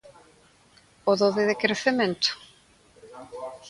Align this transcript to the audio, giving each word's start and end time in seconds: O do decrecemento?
O 1.11 1.11
do 1.19 1.27
decrecemento? 1.51 2.29